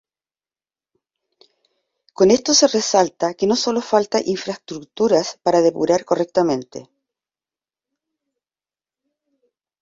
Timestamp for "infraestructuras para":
4.27-5.61